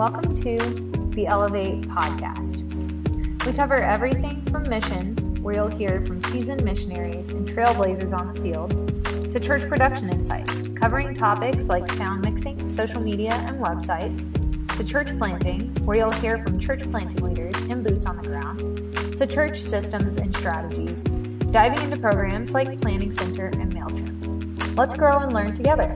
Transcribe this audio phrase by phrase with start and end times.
[0.00, 2.64] Welcome to the Elevate podcast.
[3.44, 8.40] We cover everything from missions, where you'll hear from seasoned missionaries and trailblazers on the
[8.40, 8.70] field,
[9.30, 14.24] to church production insights, covering topics like sound mixing, social media, and websites,
[14.78, 19.18] to church planting, where you'll hear from church planting leaders and boots on the ground,
[19.18, 21.04] to church systems and strategies,
[21.52, 24.78] diving into programs like Planning Center and MailChimp.
[24.78, 25.94] Let's grow and learn together.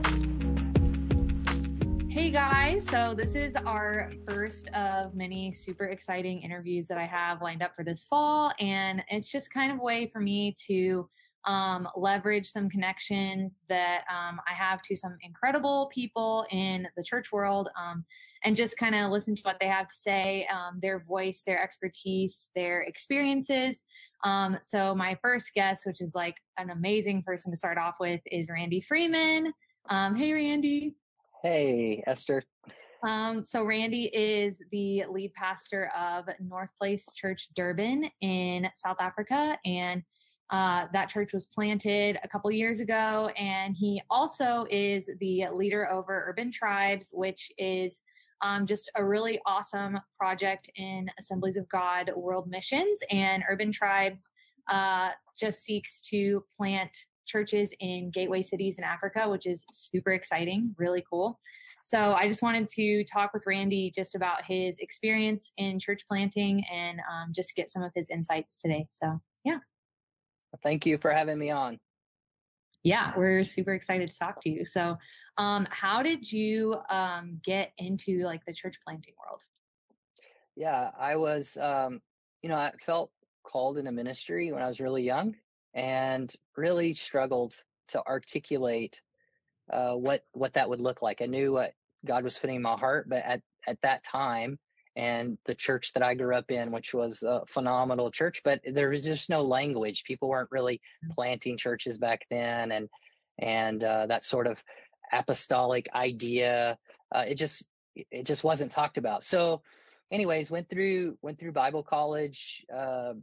[2.35, 7.63] Guys, so this is our first of many super exciting interviews that I have lined
[7.63, 8.51] up for this fall.
[8.59, 11.07] And it's just kind of a way for me to
[11.45, 17.31] um, leverage some connections that um, I have to some incredible people in the church
[17.31, 18.03] world um,
[18.43, 21.63] and just kind of listen to what they have to say, um, their voice, their
[21.63, 23.81] expertise, their experiences.
[24.25, 28.19] Um, so, my first guest, which is like an amazing person to start off with,
[28.29, 29.53] is Randy Freeman.
[29.89, 30.95] Um, hey, Randy.
[31.45, 32.43] Hey, Esther.
[33.03, 40.01] Um, so Randy is the lead pastor of Northplace Church Durban in South Africa, and
[40.49, 43.29] uh, that church was planted a couple years ago.
[43.37, 48.01] And he also is the leader over Urban Tribes, which is
[48.41, 52.97] um, just a really awesome project in Assemblies of God World Missions.
[53.11, 54.31] And Urban Tribes
[54.67, 60.75] uh, just seeks to plant churches in gateway cities in Africa, which is super exciting,
[60.77, 61.39] really cool.
[61.83, 66.63] So I just wanted to talk with Randy just about his experience in church planting
[66.73, 68.87] and um, just get some of his insights today.
[68.89, 69.59] So yeah.
[70.63, 71.79] Thank you for having me on.
[72.83, 74.65] Yeah, we're super excited to talk to you.
[74.65, 74.97] So,
[75.37, 79.41] um, how did you um, get into like the church planting world?
[80.55, 81.99] Yeah, I was, um,
[82.41, 83.11] you know, I felt
[83.43, 85.35] called in a ministry when I was really young
[85.75, 87.53] and really struggled
[87.89, 89.01] to articulate
[89.71, 91.21] uh, what what that would look like.
[91.21, 91.73] I knew what
[92.05, 94.57] God was putting in my heart, but at at that time,
[94.95, 98.89] and the church that I grew up in, which was a phenomenal church, but there
[98.89, 100.03] was just no language.
[100.05, 101.09] People weren't really mm.
[101.11, 102.89] planting churches back then, and
[103.39, 104.63] and uh, that sort of
[105.11, 106.77] apostolic idea.
[107.13, 107.65] Uh, it just
[107.95, 109.23] it just wasn't talked about.
[109.23, 109.61] So,
[110.11, 113.13] anyways, went through went through Bible college, uh,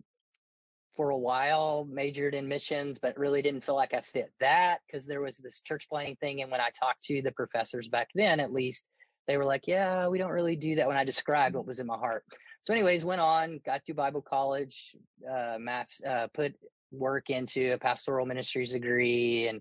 [0.97, 5.07] for a while, majored in missions, but really didn't feel like I fit that because
[5.07, 6.43] there was this church planting thing.
[6.43, 8.89] And when I talked to the professors back then, at least,
[9.27, 11.87] they were like, yeah, we don't really do that when I described what was in
[11.87, 12.25] my heart.
[12.63, 14.97] So, anyways, went on, got through Bible college,
[15.29, 16.55] uh, mass, uh, put
[16.91, 19.61] work into a pastoral ministries degree and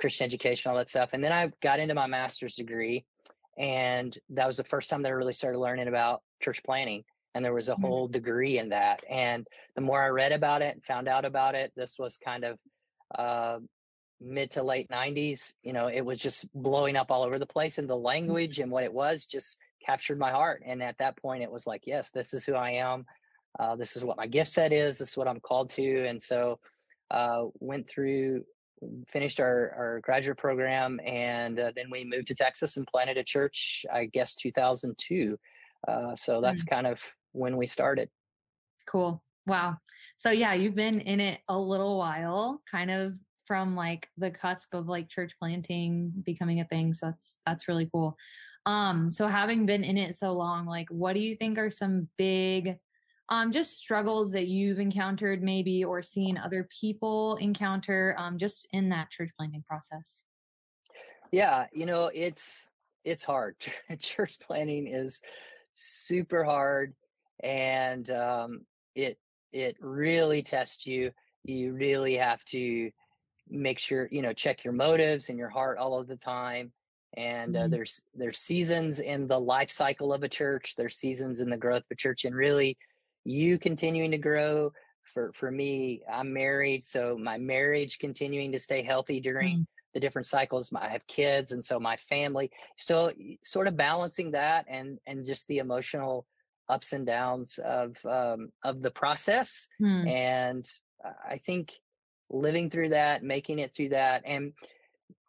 [0.00, 1.10] Christian education, all that stuff.
[1.12, 3.04] And then I got into my master's degree.
[3.56, 7.44] And that was the first time that I really started learning about church planting and
[7.44, 7.82] there was a mm-hmm.
[7.82, 11.54] whole degree in that and the more i read about it and found out about
[11.54, 12.58] it this was kind of
[13.16, 13.58] uh,
[14.20, 17.78] mid to late 90s you know it was just blowing up all over the place
[17.78, 18.06] and the mm-hmm.
[18.06, 21.66] language and what it was just captured my heart and at that point it was
[21.66, 23.04] like yes this is who i am
[23.58, 26.22] uh, this is what my gift set is this is what i'm called to and
[26.22, 26.58] so
[27.10, 28.42] uh, went through
[29.08, 33.24] finished our, our graduate program and uh, then we moved to texas and planted a
[33.24, 35.38] church i guess 2002
[35.86, 36.70] uh, so that's mm.
[36.70, 37.00] kind of
[37.34, 38.08] when we started.
[38.86, 39.22] Cool.
[39.46, 39.76] Wow.
[40.16, 43.14] So yeah, you've been in it a little while, kind of
[43.46, 46.94] from like the cusp of like church planting becoming a thing.
[46.94, 48.16] So that's that's really cool.
[48.66, 52.08] Um, so having been in it so long, like what do you think are some
[52.16, 52.78] big
[53.30, 58.90] um just struggles that you've encountered maybe or seen other people encounter um just in
[58.90, 60.24] that church planting process?
[61.32, 62.70] Yeah, you know, it's
[63.04, 63.56] it's hard.
[64.00, 65.20] church planting is
[65.74, 66.94] super hard
[67.42, 68.60] and um,
[68.94, 69.18] it
[69.52, 71.12] it really tests you.
[71.44, 72.90] You really have to
[73.48, 76.72] make sure you know check your motives and your heart all of the time.
[77.16, 77.70] And uh, mm-hmm.
[77.70, 80.74] there's there's seasons in the life cycle of a church.
[80.76, 82.76] There's seasons in the growth of a church, and really,
[83.24, 84.72] you continuing to grow.
[85.04, 89.54] For for me, I'm married, so my marriage continuing to stay healthy during.
[89.54, 89.62] Mm-hmm
[89.94, 93.12] the different cycles i have kids and so my family so
[93.44, 96.26] sort of balancing that and and just the emotional
[96.68, 100.06] ups and downs of um, of the process hmm.
[100.06, 100.68] and
[101.28, 101.72] i think
[102.30, 104.52] living through that making it through that and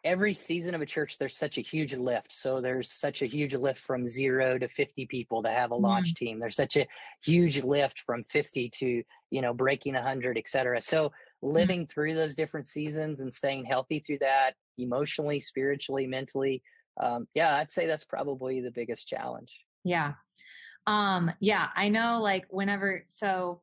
[0.05, 3.55] every season of a church there's such a huge lift so there's such a huge
[3.55, 6.15] lift from zero to 50 people to have a launch mm.
[6.15, 6.87] team there's such a
[7.23, 11.11] huge lift from 50 to you know breaking 100 et cetera so
[11.41, 11.89] living mm.
[11.89, 16.61] through those different seasons and staying healthy through that emotionally spiritually mentally
[17.01, 20.13] um, yeah i'd say that's probably the biggest challenge yeah
[20.87, 23.61] um, yeah, I know like whenever, so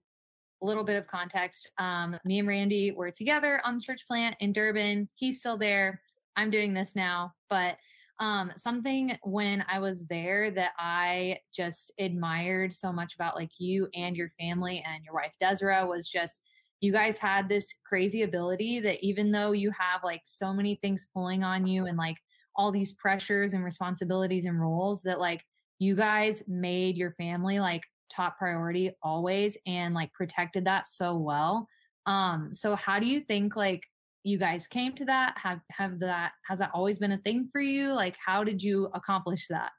[0.62, 1.70] a little bit of context.
[1.78, 5.08] Um, me and Randy were together on the church plant in Durban.
[5.14, 6.00] He's still there.
[6.36, 7.76] I'm doing this now, but
[8.19, 13.88] um, something when I was there that I just admired so much about like you
[13.94, 16.40] and your family and your wife Desra was just
[16.80, 21.06] you guys had this crazy ability that even though you have like so many things
[21.14, 22.18] pulling on you and like
[22.54, 25.44] all these pressures and responsibilities and roles that like
[25.82, 31.67] you guys made your family like top priority always and like protected that so well.
[32.06, 33.84] Um so how do you think like
[34.23, 35.34] you guys came to that?
[35.43, 37.93] Have have that has that always been a thing for you?
[37.93, 39.73] Like how did you accomplish that?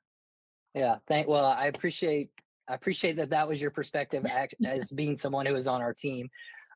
[0.76, 2.32] Yeah, thank well, I appreciate
[2.68, 4.26] I appreciate that that was your perspective
[4.66, 6.30] as being someone who was on our team.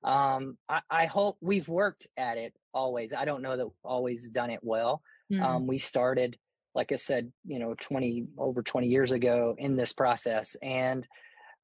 [0.03, 3.13] Um, I, I, hope we've worked at it always.
[3.13, 5.01] I don't know that always done it well.
[5.31, 5.43] Mm-hmm.
[5.43, 6.37] Um, we started,
[6.77, 10.55] like I said, you know, 20 over 20 years ago in this process.
[10.61, 11.07] And,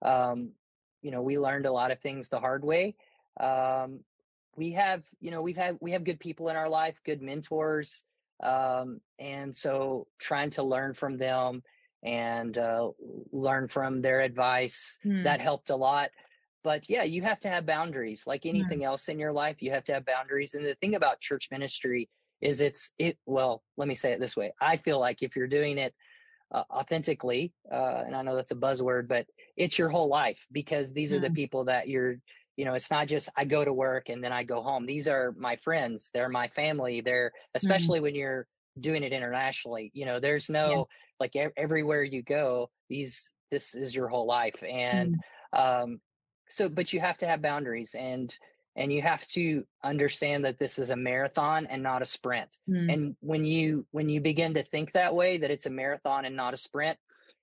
[0.02, 0.54] um,
[1.04, 2.96] you know, we learned a lot of things the hard way.
[3.40, 4.00] Um,
[4.58, 8.04] we have, you know, we've had, we have good people in our life, good mentors.
[8.42, 11.62] Um, and so trying to learn from them
[12.04, 12.90] and, uh,
[13.32, 15.24] learn from their advice mm.
[15.24, 16.10] that helped a lot
[16.64, 18.86] but yeah you have to have boundaries like anything mm.
[18.86, 22.10] else in your life you have to have boundaries and the thing about church ministry
[22.44, 25.48] is it's it well let me say it this way i feel like if you're
[25.48, 25.96] doing it
[26.54, 29.26] uh, authentically uh, and i know that's a buzzword but
[29.58, 31.16] it's your whole life because these mm.
[31.16, 31.36] are the mm.
[31.36, 32.18] people that you're
[32.58, 35.08] you know it's not just i go to work and then i go home these
[35.08, 37.50] are my friends they're my family they're mm.
[37.56, 38.04] especially mm.
[38.04, 38.46] when you're
[38.80, 40.84] doing it internationally you know there's no yeah.
[41.20, 45.16] like everywhere you go these this is your whole life and
[45.56, 45.84] mm.
[45.84, 46.02] um
[46.50, 48.38] so but you have to have boundaries and
[48.76, 52.58] and you have to understand that this is a marathon and not a sprint.
[52.70, 52.94] Mm.
[52.94, 56.36] and when you when you begin to think that way that it's a marathon and
[56.36, 56.98] not a sprint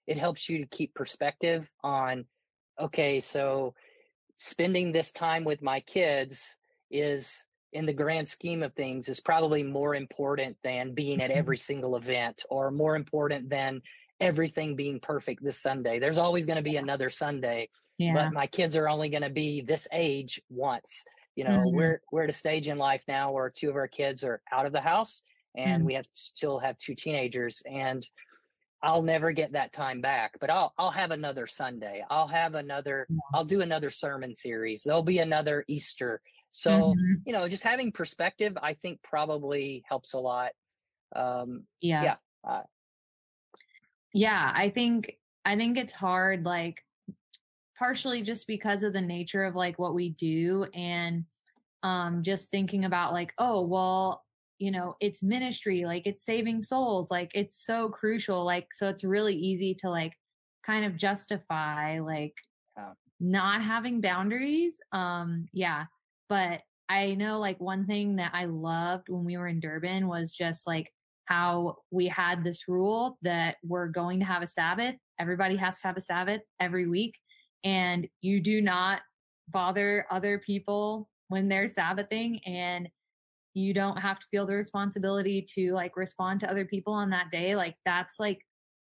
[0.07, 2.25] it helps you to keep perspective on
[2.81, 3.75] okay so
[4.39, 6.57] spending this time with my kids
[6.91, 11.57] is in the grand scheme of things is probably more important than being at every
[11.57, 13.81] single event or more important than
[14.19, 15.99] everything being perfect this sunday.
[15.99, 17.69] There's always going to be another sunday
[18.01, 18.15] yeah.
[18.15, 21.05] but my kids are only going to be this age once
[21.37, 21.77] you know mm-hmm.
[21.77, 24.67] we're we're at a stage in life now where two of our kids are out
[24.67, 25.23] of the house
[25.57, 25.87] and mm-hmm.
[25.87, 28.07] we have still have two teenagers and
[28.83, 32.03] I'll never get that time back, but I'll I'll have another Sunday.
[32.09, 33.07] I'll have another.
[33.35, 34.83] I'll do another sermon series.
[34.83, 36.23] There'll be another Easter.
[36.51, 37.15] So, mm-hmm.
[37.27, 40.53] you know, just having perspective I think probably helps a lot.
[41.15, 42.03] Um yeah.
[42.03, 42.17] Yeah.
[42.43, 42.63] Uh,
[44.13, 46.85] yeah, I think I think it's hard like
[47.81, 51.25] partially just because of the nature of like what we do and
[51.83, 54.23] um just thinking about like oh well
[54.59, 59.03] you know it's ministry like it's saving souls like it's so crucial like so it's
[59.03, 60.13] really easy to like
[60.65, 62.35] kind of justify like
[62.79, 65.85] uh, not having boundaries um yeah
[66.29, 66.61] but
[66.91, 70.67] i know like one thing that i loved when we were in durban was just
[70.67, 70.93] like
[71.25, 75.87] how we had this rule that we're going to have a sabbath everybody has to
[75.87, 77.17] have a sabbath every week
[77.65, 79.01] and you do not
[79.49, 82.89] bother other people when they're Sabbathing and
[83.55, 87.31] you don't have to feel the responsibility to like respond to other people on that
[87.31, 87.57] day.
[87.57, 88.41] Like that's like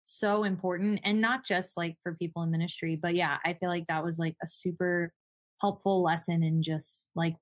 [0.05, 3.85] so important and not just like for people in ministry, but yeah, I feel like
[3.87, 5.13] that was like a super
[5.61, 7.35] helpful lesson in just like,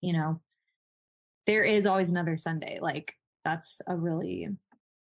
[0.00, 0.40] you know,
[1.46, 2.78] there is always another Sunday.
[2.80, 3.12] Like
[3.44, 4.48] that's a really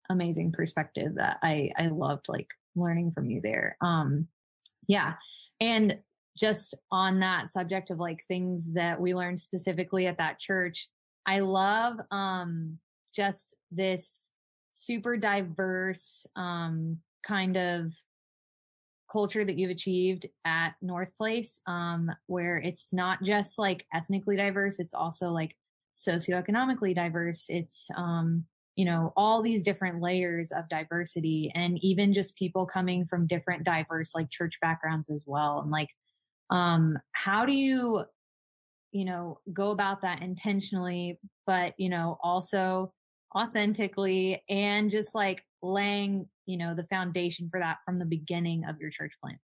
[0.10, 3.78] amazing perspective that I I loved like learning from you there.
[3.82, 4.28] Um
[4.88, 5.14] yeah.
[5.62, 6.00] And
[6.38, 10.90] just on that subject of like things that we learned specifically at that church,
[11.26, 12.80] I love um
[13.16, 14.30] just this
[14.74, 17.94] super diverse um kind of
[19.12, 24.94] culture that you've achieved at Northplace, um, where it's not just like ethnically diverse, it's
[24.94, 25.56] also like
[25.96, 27.46] socioeconomically diverse.
[27.50, 28.46] It's um,
[28.82, 33.64] you know, all these different layers of diversity and even just people coming from different
[33.64, 35.60] diverse like church backgrounds as well.
[35.60, 35.90] And like,
[36.50, 38.06] um, how do you,
[38.92, 42.92] you know, go about that intentionally, but, you know, also
[43.38, 48.80] authentically and just like laying, you know, the foundation for that from the beginning of
[48.82, 49.38] your church plant?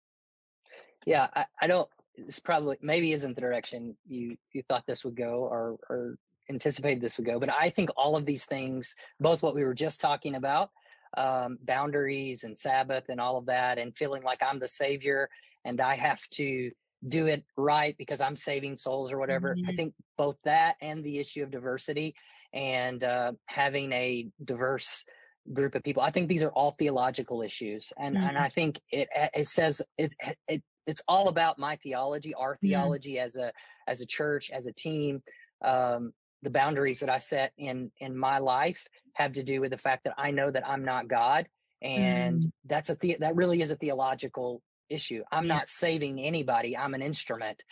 [1.05, 5.17] Yeah, I, I don't, this probably maybe isn't the direction you you thought this would
[5.17, 6.15] go or or
[6.49, 7.39] anticipated this would go.
[7.39, 10.69] But I think all of these things, both what we were just talking about,
[11.17, 15.29] um, boundaries and Sabbath and all of that, and feeling like I'm the savior
[15.63, 16.71] and I have to
[17.07, 19.55] do it right because I'm saving souls or whatever.
[19.55, 19.69] Mm-hmm.
[19.69, 22.15] I think both that and the issue of diversity
[22.53, 25.03] and uh, having a diverse
[25.51, 26.01] group of people.
[26.01, 28.25] I think these are all theological issues, and mm-hmm.
[28.25, 30.15] and I think it it says it,
[30.47, 33.25] it it's all about my theology, our theology mm-hmm.
[33.25, 33.51] as a
[33.87, 35.21] as a church, as a team.
[35.63, 36.13] Um,
[36.45, 40.05] the boundaries that I set in in my life have to do with the fact
[40.05, 41.47] that I know that I'm not God.
[41.81, 42.51] And mm.
[42.65, 45.23] that's a, the- that really is a theological issue.
[45.31, 45.55] I'm yeah.
[45.55, 46.77] not saving anybody.
[46.77, 47.63] I'm an instrument.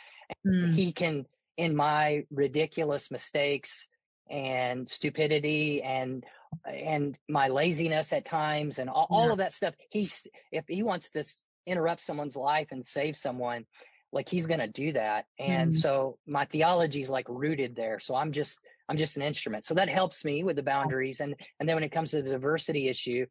[0.45, 0.73] Mm.
[0.73, 1.25] He can,
[1.57, 3.87] in my ridiculous mistakes
[4.29, 6.23] and stupidity and
[6.65, 9.17] and my laziness at times and all, yeah.
[9.17, 11.23] all of that stuff he's if he wants to
[11.65, 13.65] interrupt someone's life and save someone
[14.13, 15.75] like he's going to do that and mm.
[15.75, 19.73] so my theology is like rooted there so i'm just i'm just an instrument so
[19.73, 22.87] that helps me with the boundaries and and then when it comes to the diversity
[22.87, 23.25] issue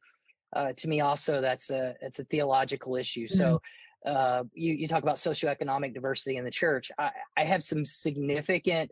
[0.55, 3.37] uh, to me also that's a it's a theological issue mm.
[3.37, 3.61] so
[4.05, 6.91] uh, you, you talk about socioeconomic diversity in the church.
[6.99, 8.91] I, I have some significant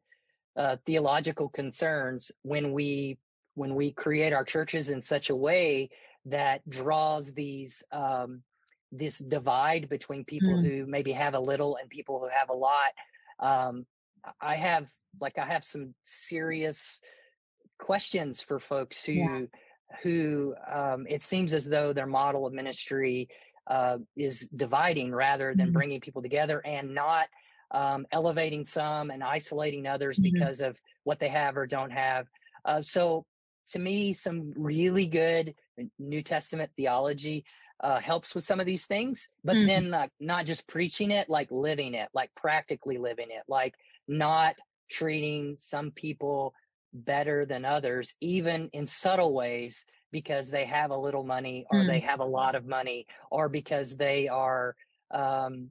[0.57, 3.19] uh, theological concerns when we
[3.55, 5.91] when we create our churches in such a way
[6.27, 8.43] that draws these um,
[8.93, 10.67] this divide between people mm.
[10.67, 12.93] who maybe have a little and people who have a lot.
[13.39, 13.87] Um,
[14.41, 14.89] I have
[15.21, 17.01] like I have some serious
[17.79, 19.41] questions for folks who yeah.
[20.03, 23.29] who um, it seems as though their model of ministry
[23.67, 25.75] uh, is dividing rather than mm-hmm.
[25.75, 27.29] bringing people together and not
[27.71, 30.35] um, elevating some and isolating others mm-hmm.
[30.35, 32.27] because of what they have or don't have.
[32.65, 33.25] Uh, so,
[33.69, 35.55] to me, some really good
[35.99, 37.45] New Testament theology
[37.83, 39.67] uh, helps with some of these things, but mm-hmm.
[39.67, 43.75] then uh, not just preaching it, like living it, like practically living it, like
[44.07, 44.55] not
[44.91, 46.53] treating some people
[46.93, 51.87] better than others, even in subtle ways because they have a little money or mm.
[51.87, 54.75] they have a lot of money or because they are
[55.13, 55.69] um,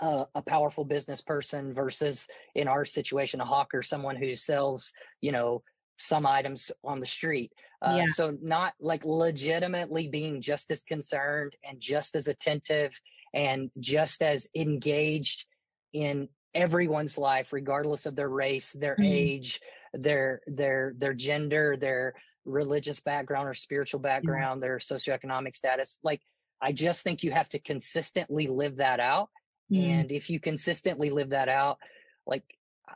[0.00, 5.32] a, a, powerful business person versus in our situation a hawker someone who sells you
[5.32, 5.62] know
[5.96, 8.04] some items on the street uh, yeah.
[8.12, 12.98] so not like legitimately being just as concerned and just as attentive
[13.34, 15.46] and just as engaged
[15.92, 19.10] in everyone's life regardless of their race their mm.
[19.10, 19.60] age
[19.94, 22.14] their their their gender their
[22.46, 25.98] religious background or spiritual background, their socioeconomic status.
[26.02, 26.22] Like,
[26.62, 29.28] I just think you have to consistently live that out.
[29.70, 29.90] Mm.
[29.90, 31.78] And if you consistently live that out,
[32.26, 32.44] like,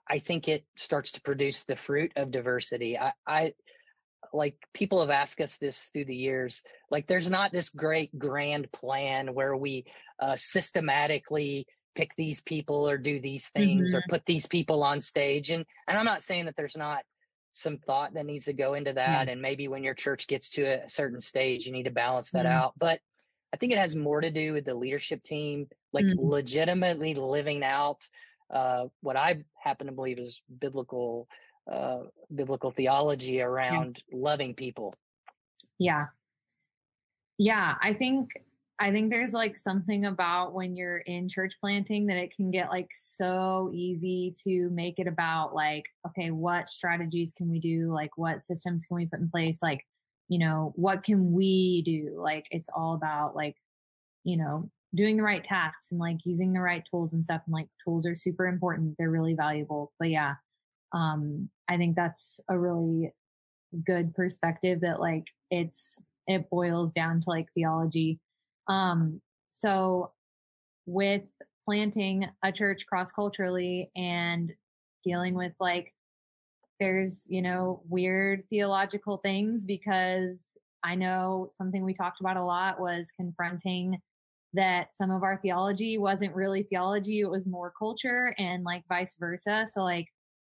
[0.08, 2.98] I think it starts to produce the fruit of diversity.
[2.98, 3.52] I, I,
[4.32, 8.70] like people have asked us this through the years like there's not this great grand
[8.70, 9.86] plan where we
[10.20, 11.66] uh, systematically
[11.96, 13.98] pick these people or do these things mm-hmm.
[13.98, 17.00] or put these people on stage and and I'm not saying that there's not
[17.52, 19.28] some thought that needs to go into that.
[19.28, 19.32] Mm.
[19.32, 22.46] And maybe when your church gets to a certain stage, you need to balance that
[22.46, 22.50] mm.
[22.50, 22.74] out.
[22.78, 23.00] But
[23.52, 26.14] I think it has more to do with the leadership team, like mm.
[26.16, 28.06] legitimately living out
[28.50, 31.28] uh, what I happen to believe is biblical
[31.70, 32.00] uh,
[32.34, 34.18] biblical theology around yeah.
[34.18, 34.94] loving people.
[35.78, 36.06] Yeah.
[37.38, 38.32] Yeah, I think
[38.82, 42.70] I think there's like something about when you're in church planting that it can get
[42.70, 47.92] like so easy to make it about like, okay, what strategies can we do?
[47.92, 49.62] Like, what systems can we put in place?
[49.62, 49.86] Like,
[50.28, 52.14] you know, what can we do?
[52.16, 53.56] Like, it's all about like,
[54.24, 57.42] you know, doing the right tasks and like using the right tools and stuff.
[57.46, 58.96] And like, tools are super important.
[58.98, 59.92] They're really valuable.
[59.98, 60.34] But yeah,
[60.92, 63.12] um, I think that's a really
[63.84, 68.18] good perspective that like it's, it boils down to like theology
[68.70, 70.12] um, so
[70.86, 71.22] with
[71.64, 74.52] planting a church cross culturally and
[75.04, 75.92] dealing with like,
[76.78, 82.80] there's, you know, weird theological things because I know something we talked about a lot
[82.80, 84.00] was confronting
[84.54, 89.16] that some of our theology wasn't really theology, it was more culture and like vice
[89.18, 89.66] versa.
[89.70, 90.06] So like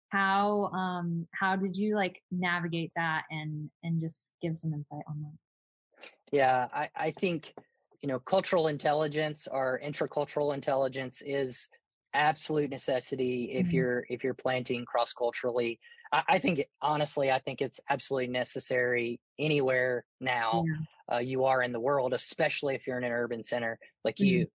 [0.10, 5.22] how um how did you like navigate that and and just give some insight on
[5.22, 6.06] that?
[6.32, 7.54] Yeah, I, I think
[8.02, 11.70] you know, cultural intelligence or intercultural intelligence is
[12.14, 13.76] absolute necessity if mm-hmm.
[13.76, 15.80] you're if you're planting cross culturally.
[16.12, 21.16] I, I, think honestly, I think it's absolutely necessary anywhere now yeah.
[21.16, 23.80] uh, you are in the world, especially if you're in an urban center.
[24.04, 24.26] Like mm-hmm.
[24.26, 24.48] you,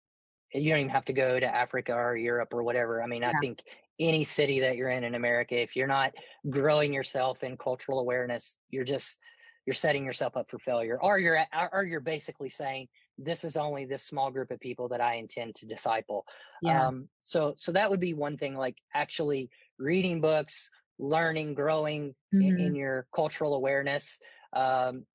[0.54, 3.02] you don't even have to go to Africa or Europe or whatever.
[3.02, 3.32] I mean, yeah.
[3.36, 3.60] I think
[4.00, 6.14] any city that you're in in America, if you're not
[6.50, 9.18] growing yourself in cultural awareness, you're just
[9.66, 11.40] you're setting yourself up for failure, or you're
[11.72, 15.56] or you're basically saying this is only this small group of people that I intend
[15.56, 16.26] to disciple.
[16.62, 16.88] Yeah.
[16.88, 20.70] Um, so, so that would be one thing, like actually reading books,
[21.00, 22.42] learning, growing mm-hmm.
[22.42, 24.18] in, in, your cultural awareness.
[24.54, 25.06] Um,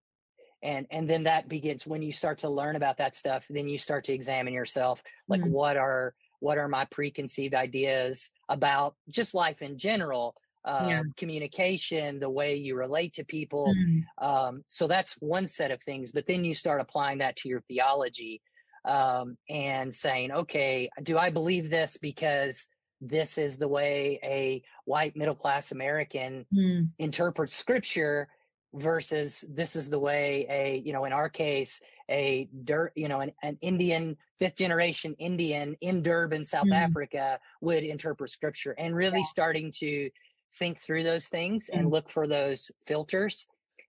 [0.62, 3.78] and, and then that begins when you start to learn about that stuff, then you
[3.78, 5.52] start to examine yourself, like mm-hmm.
[5.52, 10.34] what are, what are my preconceived ideas about just life in general
[10.66, 11.00] yeah.
[11.00, 13.74] Um, communication, the way you relate to people.
[13.74, 14.04] Mm.
[14.22, 16.12] Um, so that's one set of things.
[16.12, 18.42] But then you start applying that to your theology
[18.84, 22.68] um, and saying, okay, do I believe this because
[23.00, 26.88] this is the way a white middle class American mm.
[26.98, 28.28] interprets scripture?
[28.74, 33.20] versus this is the way a you know in our case a dirt you know
[33.20, 36.74] an, an indian fifth generation indian in durban south mm.
[36.74, 39.26] africa would interpret scripture and really yeah.
[39.26, 40.10] starting to
[40.54, 41.78] think through those things mm.
[41.78, 43.46] and look for those filters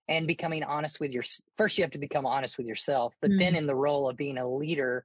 [0.08, 1.24] and becoming honest with your
[1.58, 3.40] first you have to become honest with yourself but mm.
[3.40, 5.04] then in the role of being a leader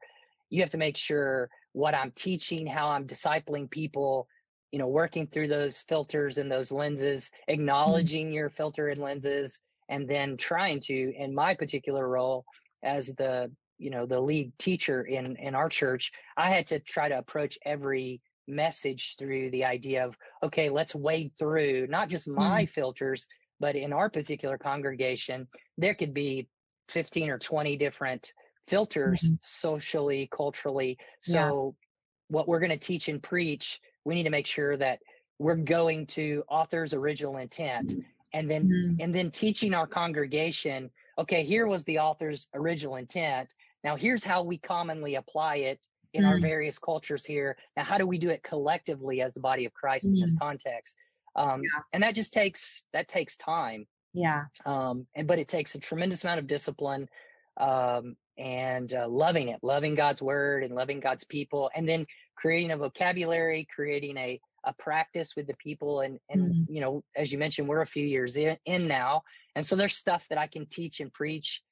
[0.50, 4.26] you have to make sure what i'm teaching how i'm discipling people
[4.72, 7.52] you know working through those filters and those lenses mm-hmm.
[7.52, 12.44] acknowledging your filter and lenses and then trying to in my particular role
[12.82, 17.08] as the you know the lead teacher in in our church i had to try
[17.08, 22.62] to approach every message through the idea of okay let's wade through not just my
[22.62, 22.66] mm-hmm.
[22.66, 23.26] filters
[23.60, 26.48] but in our particular congregation there could be
[26.88, 28.32] 15 or 20 different
[28.66, 29.34] filters mm-hmm.
[29.40, 32.36] socially culturally so yeah.
[32.36, 35.00] what we're going to teach and preach we need to make sure that
[35.38, 37.94] we're going to author's original intent
[38.32, 38.94] and then mm-hmm.
[39.00, 43.52] and then teaching our congregation okay here was the author's original intent
[43.82, 45.80] now here's how we commonly apply it
[46.12, 46.32] in mm-hmm.
[46.32, 49.72] our various cultures here now how do we do it collectively as the body of
[49.74, 50.44] christ in this mm-hmm.
[50.44, 50.96] context
[51.36, 51.80] um, yeah.
[51.92, 56.24] and that just takes that takes time yeah um, and but it takes a tremendous
[56.24, 57.08] amount of discipline
[57.56, 62.70] um, and uh, loving it loving god's word and loving god's people and then creating
[62.72, 66.66] a vocabulary, creating a a practice with the people and and mm.
[66.70, 69.22] you know as you mentioned we're a few years in, in, now
[69.54, 71.62] and so there's stuff that i can teach and preach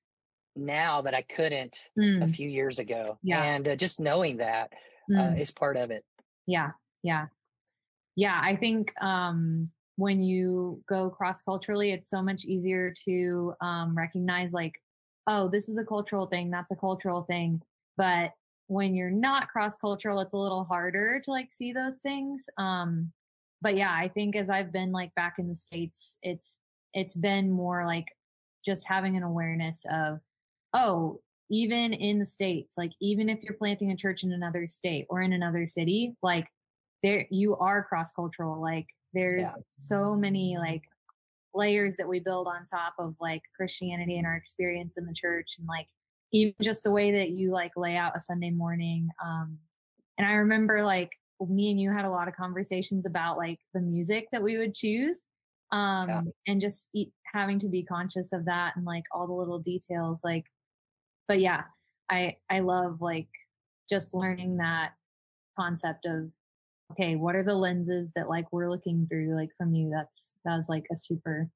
[0.57, 2.23] now that i couldn't mm.
[2.23, 3.43] a few years ago yeah.
[3.43, 4.71] and uh, just knowing that
[5.11, 5.33] uh, mm.
[5.33, 6.05] uh, is part of it
[6.47, 7.29] yeah yeah
[8.15, 13.97] yeah i think um when you go cross culturally it's so much easier to um
[13.97, 14.82] recognize like
[15.27, 17.61] oh this is a cultural thing that's a cultural thing
[17.97, 18.33] but
[18.73, 22.49] when you're not cross cultural, it's a little harder to like see those things.
[22.57, 23.13] Um,
[23.61, 26.59] but yeah, I think as I've been like back in the States, it's,
[26.95, 28.07] it's been more like
[28.65, 30.21] just having an awareness of,
[30.73, 35.07] oh, even in the States, like even if you're planting a church in another state
[35.11, 36.49] or in another city, like
[37.03, 38.61] there, you are cross cultural.
[38.61, 39.55] Like there's yeah.
[39.71, 40.83] so many like
[41.55, 45.57] layers that we build on top of like Christianity and our experience in the church
[45.59, 45.87] and like
[46.33, 49.09] even just the way that you like lay out a Sunday morning.
[49.23, 49.59] Um,
[50.19, 51.11] and I remember like
[51.47, 54.75] me and you had a lot of conversations about like the music that we would
[54.75, 55.27] choose.
[55.73, 56.21] Um, yeah.
[56.49, 60.21] and just eat, having to be conscious of that and like all the little details,
[60.23, 60.45] like,
[61.29, 61.63] but yeah,
[62.11, 63.29] I, I love like
[63.89, 64.93] just learning that
[65.59, 66.31] concept of,
[66.93, 69.91] okay, what are the lenses that like we're looking through, like from you?
[69.91, 71.49] That's, that was like a super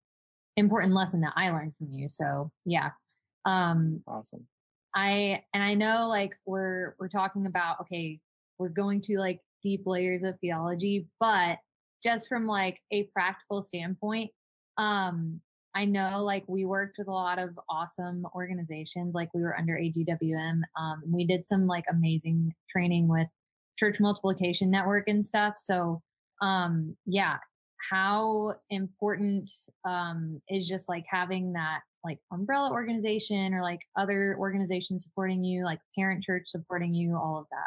[0.56, 2.08] important lesson that I learned from you.
[2.08, 2.90] So yeah.
[3.44, 4.46] Um, awesome.
[4.96, 8.18] I and I know like we're we're talking about okay,
[8.58, 11.58] we're going to like deep layers of theology, but
[12.02, 14.30] just from like a practical standpoint,
[14.78, 15.40] um
[15.74, 19.74] I know like we worked with a lot of awesome organizations like we were under
[19.74, 20.62] AGWM.
[20.78, 23.28] Um we did some like amazing training with
[23.78, 25.54] church multiplication network and stuff.
[25.58, 26.02] So
[26.42, 27.36] um yeah,
[27.90, 29.50] how important
[29.84, 35.64] um is just like having that like umbrella organization or like other organizations supporting you,
[35.64, 37.66] like parent church supporting you, all of that?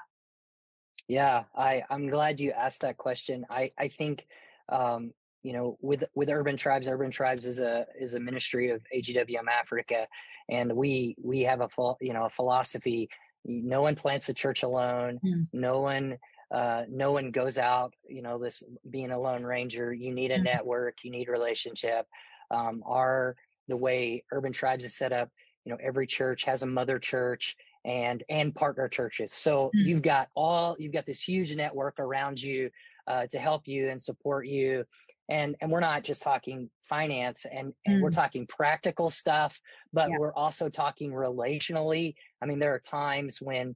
[1.09, 3.45] Yeah, I, I'm glad you asked that question.
[3.49, 4.27] I, I think,
[4.69, 5.11] um,
[5.43, 9.47] you know, with, with urban tribes, urban tribes is a, is a ministry of AGWM
[9.51, 10.07] Africa.
[10.49, 11.67] And we, we have a,
[11.99, 13.09] you know, a philosophy.
[13.45, 15.19] No one plants a church alone.
[15.25, 15.47] Mm.
[15.53, 16.17] No one,
[16.53, 20.39] uh, no one goes out, you know, this being a lone ranger, you need a
[20.39, 20.43] mm.
[20.43, 22.05] network, you need relationship.
[22.51, 23.35] Um, our
[23.67, 25.29] the way urban tribes is set up
[25.63, 29.87] you know every church has a mother church and and partner churches so mm-hmm.
[29.87, 32.69] you've got all you've got this huge network around you
[33.07, 34.83] uh, to help you and support you
[35.29, 38.01] and and we're not just talking finance and and mm-hmm.
[38.01, 38.15] we're mm.
[38.15, 39.59] talking practical stuff
[39.93, 40.17] but yeah.
[40.17, 43.75] we're also talking relationally i mean there are times when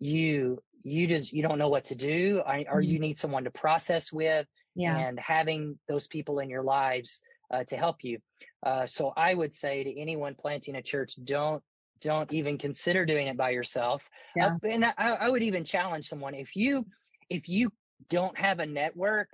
[0.00, 2.82] you you just you don't know what to do or, mm-hmm.
[2.82, 4.96] you need someone to process with yeah.
[4.96, 8.18] and having those people in your lives uh, to help you.
[8.64, 11.62] Uh, so I would say to anyone planting a church, don't
[12.00, 14.10] don't even consider doing it by yourself.
[14.12, 14.46] Uh, yeah.
[14.46, 16.84] Uh, and I, I, would even challenge someone if you
[17.30, 17.72] if you
[18.10, 19.30] don't have a network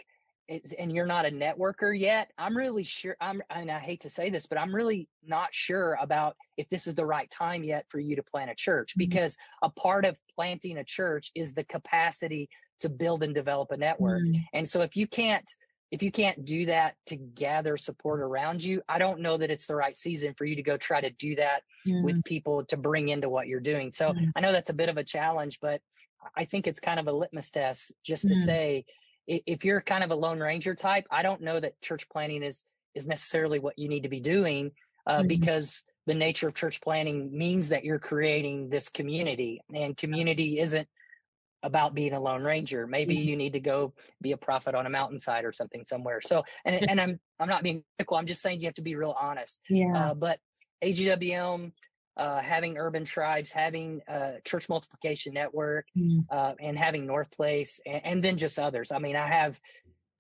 [0.79, 4.31] and you're not a networker yet, I'm really sure I'm and I hate to say
[4.31, 8.01] this, but I'm really not sure about if this is the right time yet for
[8.01, 8.99] you to plant a church mm-hmm.
[8.99, 12.49] because a part of planting a church is the capacity
[12.81, 14.23] to build and develop a network.
[14.23, 14.41] Mm-hmm.
[14.53, 15.49] And so if you can't
[15.91, 19.67] if you can't do that to gather support around you, I don't know that it's
[19.67, 23.09] the right season for you to go try to do that with people to bring
[23.09, 23.91] into what you're doing.
[23.91, 24.31] So mm.
[24.37, 25.81] I know that's a bit of a challenge, but
[26.37, 28.45] I think it's kind of a litmus test just to mm.
[28.45, 28.85] say
[29.27, 32.63] if you're kind of a lone ranger type, I don't know that church planting is
[32.95, 34.73] is necessarily what you need to be doing.
[35.07, 35.29] uh, mm-hmm.
[35.29, 40.89] because the nature of church planting means that you're creating this community and community isn't
[41.63, 43.29] about being a lone ranger maybe mm-hmm.
[43.29, 46.75] you need to go be a prophet on a mountainside or something somewhere so and,
[46.91, 49.61] and i'm i'm not being critical i'm just saying you have to be real honest
[49.69, 50.39] yeah uh, but
[50.83, 51.73] agwm
[52.21, 56.53] uh, having urban tribes having uh, church multiplication network mm-hmm.
[56.61, 59.59] and having northplace and, and, then just others i mean i have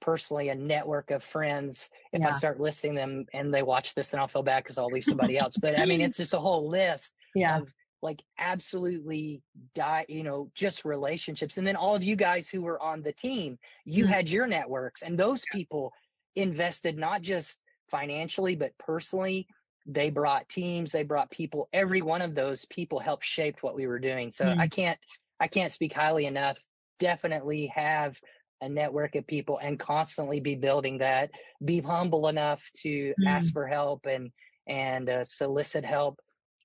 [0.00, 2.28] personally a network of friends if yeah.
[2.28, 5.04] i start listing them and they watch this then i'll feel bad because i'll leave
[5.04, 7.58] somebody else but i mean it's just a whole list yeah.
[7.58, 9.42] of like absolutely
[9.74, 13.12] die you know just relationships and then all of you guys who were on the
[13.12, 14.12] team you mm-hmm.
[14.14, 15.92] had your networks and those people
[16.34, 17.58] invested not just
[17.90, 19.46] financially but personally
[19.86, 23.86] they brought teams they brought people every one of those people helped shape what we
[23.86, 24.60] were doing so mm-hmm.
[24.60, 24.98] i can't
[25.40, 26.58] i can't speak highly enough
[26.98, 28.18] definitely have
[28.62, 31.30] a network of people and constantly be building that
[31.64, 33.26] be humble enough to mm-hmm.
[33.26, 34.30] ask for help and
[34.66, 36.20] and uh, solicit help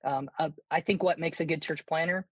[0.06, 2.28] um, I, I think what makes a good church planter,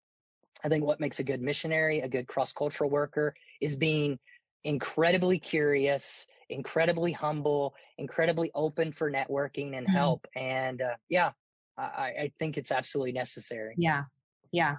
[0.63, 4.19] I think what makes a good missionary, a good cross cultural worker, is being
[4.63, 9.95] incredibly curious, incredibly humble, incredibly open for networking and mm-hmm.
[9.95, 10.25] help.
[10.35, 11.31] And uh, yeah,
[11.77, 13.73] I, I think it's absolutely necessary.
[13.77, 14.03] Yeah,
[14.51, 14.75] yeah,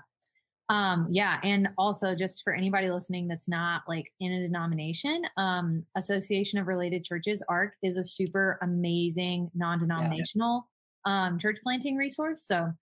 [0.70, 5.84] um, yeah, and also just for anybody listening that's not like in a denomination, um,
[5.94, 10.66] Association of Related Churches (ARC) is a super amazing non-denominational
[11.06, 11.26] yeah.
[11.26, 12.46] um, church planting resource.
[12.46, 12.72] So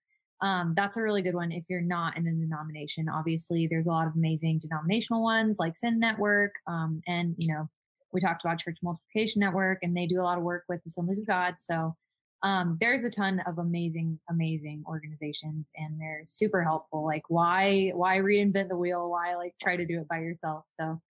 [0.41, 3.09] um, that's a really good one if you're not in a denomination.
[3.09, 7.69] Obviously, there's a lot of amazing denominational ones like Send Network, um, and you know,
[8.13, 11.19] we talked about Church Multiplication Network, and they do a lot of work with Assemblies
[11.19, 11.55] of God.
[11.59, 11.95] So
[12.43, 17.03] um, there's a ton of amazing, amazing organizations, and they're super helpful.
[17.05, 19.09] Like, why, why reinvent the wheel?
[19.09, 20.65] Why like try to do it by yourself?
[20.79, 21.01] So,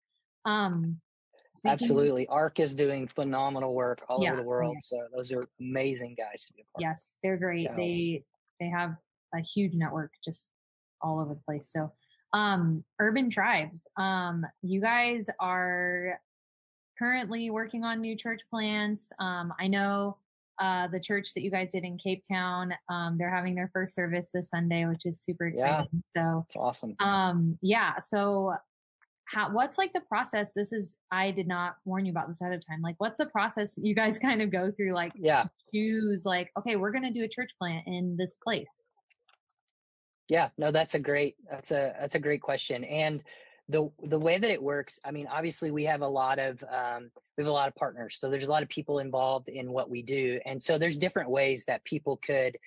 [0.46, 1.00] um,
[1.66, 2.28] Absolutely.
[2.28, 4.76] ARC is doing phenomenal work all yeah, over the world.
[4.76, 4.80] Yeah.
[4.82, 7.70] So those are amazing guys to be a part Yes, they're great.
[7.76, 8.24] They
[8.60, 8.96] they have
[9.36, 10.50] a huge network just
[11.02, 11.72] all over the place.
[11.72, 11.92] So,
[12.34, 16.20] um, urban tribes, um, you guys are
[16.98, 19.12] currently working on new church plants.
[19.20, 20.18] Um, I know
[20.60, 23.96] uh, the church that you guys did in Cape Town, um, they're having their first
[23.96, 25.88] service this Sunday, which is super exciting.
[25.92, 26.96] Yeah, so it's awesome.
[27.00, 28.00] Um, yeah.
[28.00, 28.54] So
[29.26, 30.54] how, what's like the process?
[30.54, 32.82] This is, I did not warn you about this ahead of time.
[32.82, 34.94] Like, what's the process you guys kind of go through?
[34.94, 38.82] Like, yeah, choose like, okay, we're going to do a church plant in this place.
[40.30, 42.84] Yeah, no, that's a great that's a that's a great question.
[42.86, 43.24] And
[43.70, 47.10] the the way that it works, I mean, obviously we have a lot of um,
[47.38, 49.90] we have a lot of partners, so there's a lot of people involved in what
[49.90, 52.58] we do, and so there's different ways that people could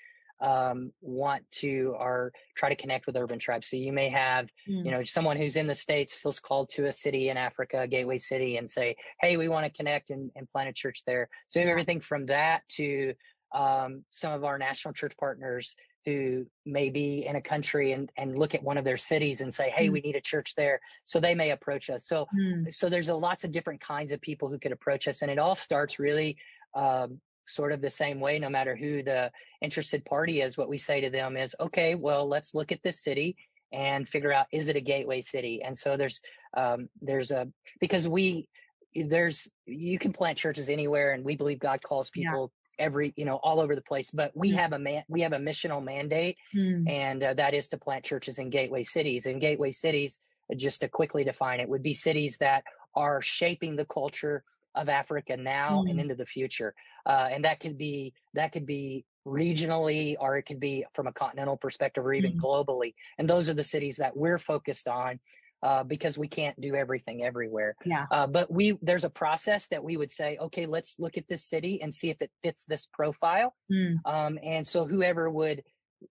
[0.41, 3.69] um, want to or try to connect with urban tribes.
[3.69, 4.85] So you may have, mm.
[4.85, 7.87] you know, someone who's in the states feels called to a city in Africa, a
[7.87, 11.29] Gateway City, and say, "Hey, we want to connect and, and plant a church there."
[11.49, 13.15] So we have everything from that to
[13.55, 18.39] um, some of our national church partners who may be in a country and, and
[18.39, 19.93] look at one of their cities and say, Hey, mm.
[19.93, 20.81] we need a church there.
[21.05, 22.07] So they may approach us.
[22.07, 22.73] So, mm.
[22.73, 25.21] so there's a lots of different kinds of people who could approach us.
[25.21, 26.39] And it all starts really,
[26.75, 30.57] um, sort of the same way, no matter who the interested party is.
[30.57, 33.37] What we say to them is, okay, well, let's look at this city
[33.73, 35.63] and figure out, is it a gateway city?
[35.63, 36.21] And so there's,
[36.57, 37.49] um, there's a,
[37.81, 38.49] because we,
[38.95, 43.37] there's, you can plant churches anywhere and we believe God calls people every you know
[43.37, 46.89] all over the place but we have a man we have a missional mandate mm.
[46.89, 50.21] and uh, that is to plant churches in gateway cities and gateway cities
[50.57, 54.43] just to quickly define it would be cities that are shaping the culture
[54.75, 55.91] of africa now mm.
[55.91, 56.75] and into the future
[57.07, 61.13] uh, and that could be that could be regionally or it could be from a
[61.13, 62.41] continental perspective or even mm.
[62.41, 65.19] globally and those are the cities that we're focused on
[65.63, 67.77] uh, because we can't do everything everywhere.
[67.85, 68.07] Yeah.
[68.11, 71.45] Uh, but we there's a process that we would say, okay, let's look at this
[71.45, 73.55] city and see if it fits this profile.
[73.73, 73.99] Mm.
[74.05, 75.63] Um, and so whoever would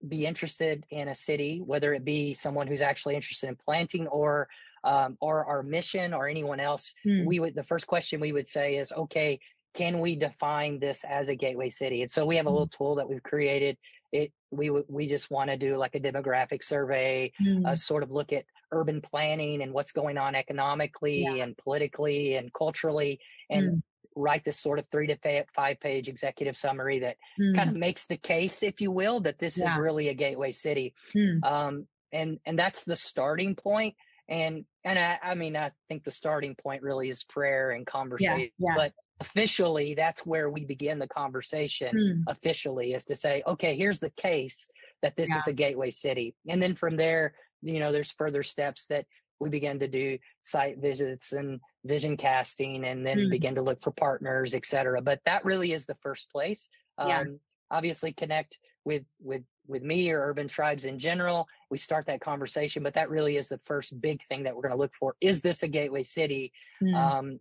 [0.07, 4.47] be interested in a city, whether it be someone who's actually interested in planting or
[4.83, 7.25] um, or our mission or anyone else, mm.
[7.25, 9.39] we would the first question we would say is, okay,
[9.75, 12.01] can we define this as a gateway city?
[12.01, 12.55] And so we have a hmm.
[12.55, 13.77] little tool that we've created.
[14.11, 17.65] It we we just want to do like a demographic survey, mm.
[17.65, 18.45] uh, sort of look at
[18.75, 21.43] urban planning and what's going on economically yeah.
[21.43, 23.81] and politically and culturally and mm.
[24.15, 27.55] write this sort of three to five page executive summary that mm.
[27.55, 29.71] kind of makes the case if you will that this yeah.
[29.71, 31.43] is really a gateway city mm.
[31.43, 33.95] um, and and that's the starting point
[34.27, 38.49] and and I, I, mean i think the starting point really is prayer and conversation
[38.59, 38.73] yeah.
[38.75, 42.29] but officially that's where we begin the conversation hmm.
[42.29, 44.67] officially is to say okay here's the case
[45.01, 47.33] that this is a gateway city and then from there
[47.65, 49.05] you know, there's further steps that
[49.39, 53.29] we begin to do site visits and vision casting and then mm.
[53.29, 55.01] begin to look for partners, et cetera.
[55.01, 56.69] But that really is the first place.
[56.97, 57.23] Um, yeah.
[57.71, 62.83] obviously connect with with with me or urban tribes in general we start that conversation
[62.83, 65.41] but that really is the first big thing that we're going to look for is
[65.41, 66.93] this a gateway city mm.
[66.95, 67.39] um,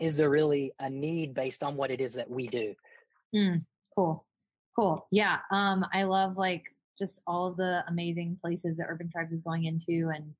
[0.00, 2.74] is there really a need based on what it is that we do
[3.34, 3.62] mm.
[3.94, 4.24] cool
[4.78, 6.64] cool yeah um i love like
[6.98, 10.34] just all the amazing places that urban tribes is going into and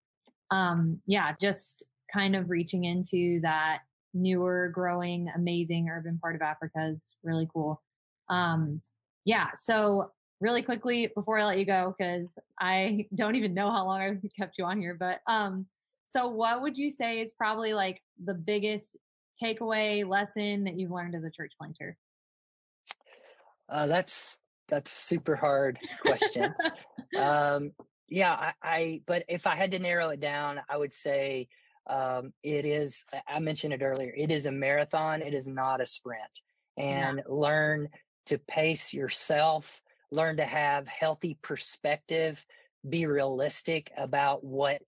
[0.51, 3.81] um yeah just kind of reaching into that
[4.15, 7.81] newer growing amazing urban part of africa is really cool
[8.29, 8.81] um
[9.25, 13.85] yeah so really quickly before I let you go, because I don't even know how
[13.87, 15.67] long I've kept you on here, but um,
[16.07, 18.97] so what would you say is probably like the biggest
[19.43, 21.97] takeaway lesson that you've learned as a church planter?
[23.69, 26.55] Uh, that's that's a super hard question.
[27.19, 27.73] um,
[28.09, 31.49] yeah, I, I, but if I had to narrow it down, I would say
[31.89, 33.05] um, it is.
[33.27, 34.13] I mentioned it earlier.
[34.17, 35.23] It is a marathon.
[35.23, 36.41] It is not a sprint.
[36.77, 37.25] And yeah.
[37.35, 37.89] learn
[38.27, 42.45] to pace yourself learn to have healthy perspective,
[42.89, 44.83] be realistic about what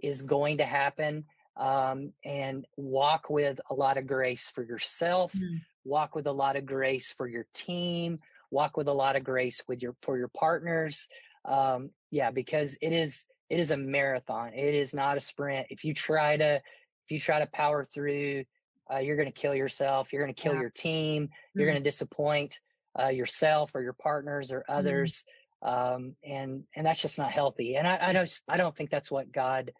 [0.00, 1.24] is going to happen,
[1.56, 5.60] um, and walk with a lot of grace for yourself, mm.
[5.84, 8.18] walk with a lot of grace for your team,
[8.50, 11.08] walk with a lot of grace with your for your partners.
[11.44, 14.52] Um, yeah, because it is it is a marathon.
[14.54, 15.68] It is not a sprint.
[15.70, 18.44] If you try to if you try to power through,
[18.92, 20.12] uh, you're going to kill yourself.
[20.12, 20.60] You're going to kill yeah.
[20.60, 21.28] your team.
[21.54, 21.72] You're mm.
[21.72, 22.60] going to disappoint
[22.98, 24.78] uh, yourself or your partners or mm-hmm.
[24.78, 25.24] others.
[25.64, 25.68] Mm-hmm.
[25.68, 27.76] Um, and, and that's just not healthy.
[27.76, 29.72] And I, I don't, I don't think that's what God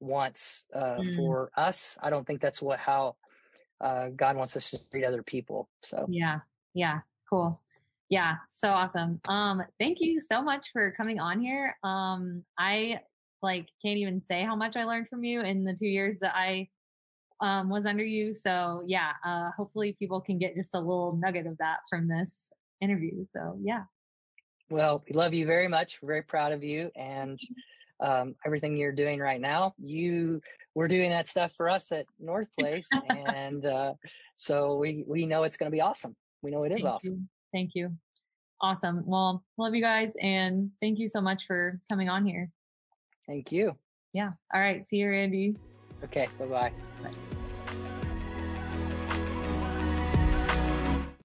[0.00, 1.16] wants, uh, mm.
[1.16, 1.98] for us.
[2.02, 3.16] I don't think that's what, how,
[3.80, 5.68] uh, God wants us to treat other people.
[5.82, 6.40] So, yeah.
[6.74, 7.00] Yeah.
[7.28, 7.60] Cool.
[8.08, 8.36] Yeah.
[8.48, 9.20] So awesome.
[9.26, 11.76] Um, thank you so much for coming on here.
[11.82, 13.00] Um, I
[13.42, 16.34] like can't even say how much I learned from you in the two years that
[16.34, 16.68] I
[17.40, 18.34] um, was under you.
[18.34, 22.48] So yeah, uh, hopefully people can get just a little nugget of that from this
[22.80, 23.24] interview.
[23.24, 23.84] So yeah.
[24.70, 25.98] Well, we love you very much.
[26.00, 27.38] We're very proud of you and
[28.00, 29.74] um, everything you're doing right now.
[29.78, 30.40] You
[30.74, 33.94] we're doing that stuff for us at North Place, and uh,
[34.34, 36.14] so we we know it's going to be awesome.
[36.42, 37.14] We know it is thank awesome.
[37.14, 37.35] You.
[37.56, 37.90] Thank you.
[38.60, 39.02] Awesome.
[39.06, 42.50] Well, love you guys, and thank you so much for coming on here.
[43.26, 43.74] Thank you.
[44.12, 44.32] Yeah.
[44.52, 44.84] All right.
[44.84, 45.56] See you, Randy.
[46.04, 46.28] Okay.
[46.38, 46.72] Bye-bye.
[47.02, 47.35] Bye.